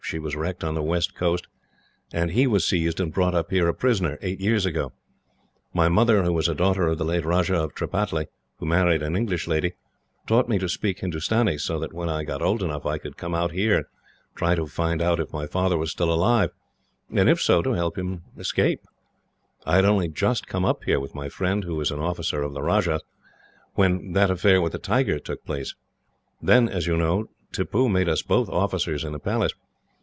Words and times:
She 0.03 0.19
was 0.19 0.35
wrecked 0.35 0.61
on 0.65 0.73
the 0.75 0.83
west 0.83 1.15
coast, 1.15 1.47
and 2.11 2.31
he 2.31 2.45
was 2.45 2.67
seized 2.67 2.99
and 2.99 3.13
brought 3.13 3.33
up 3.33 3.49
here 3.49 3.69
a 3.69 3.73
prisoner, 3.73 4.17
eight 4.21 4.41
years 4.41 4.65
ago. 4.65 4.91
My 5.73 5.87
mother, 5.87 6.23
who 6.23 6.37
is 6.37 6.49
a 6.49 6.53
daughter 6.55 6.85
of 6.89 6.97
the 6.97 7.05
late 7.05 7.23
Rajah 7.23 7.55
of 7.55 7.73
Tripataly, 7.73 8.27
who 8.59 8.65
married 8.65 9.01
an 9.01 9.15
English 9.15 9.47
lady, 9.47 9.71
taught 10.27 10.49
me 10.49 10.59
to 10.59 10.67
speak 10.67 10.99
Hindustani, 10.99 11.57
so 11.57 11.79
that 11.79 11.93
when 11.93 12.09
I 12.09 12.25
got 12.25 12.41
old 12.41 12.61
enough 12.61 12.85
I 12.85 12.97
could 12.97 13.15
come 13.15 13.33
out 13.33 13.53
here 13.53 13.77
and 13.77 13.85
try 14.35 14.53
to 14.53 14.65
find 14.67 15.01
out 15.01 15.21
if 15.21 15.31
my 15.31 15.47
father 15.47 15.77
was 15.77 15.91
still 15.91 16.11
alive, 16.11 16.49
and 17.09 17.29
if 17.29 17.39
so, 17.39 17.61
to 17.61 17.71
help 17.71 17.97
him 17.97 18.17
to 18.35 18.41
escape. 18.41 18.81
I 19.65 19.77
had 19.77 19.85
only 19.85 20.09
just 20.09 20.45
come 20.45 20.65
up 20.65 20.83
here, 20.83 20.99
with 20.99 21.15
my 21.15 21.29
friend, 21.29 21.63
who 21.63 21.79
is 21.79 21.89
an 21.89 22.01
officer 22.01 22.43
of 22.43 22.53
the 22.53 22.61
Rajah's, 22.63 23.03
when 23.75 24.11
that 24.11 24.29
affair 24.29 24.61
with 24.61 24.73
the 24.73 24.77
tiger 24.77 25.19
took 25.19 25.45
place. 25.45 25.73
Then, 26.41 26.67
as 26.67 26.85
you 26.85 26.97
know, 26.97 27.29
Tippoo 27.53 27.87
made 27.87 28.09
us 28.09 28.21
both 28.23 28.49
officers 28.49 29.05
in 29.05 29.13
the 29.13 29.17
Palace. 29.19 29.53